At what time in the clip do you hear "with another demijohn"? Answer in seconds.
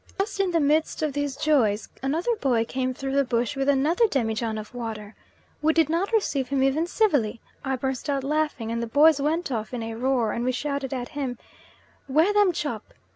3.55-4.57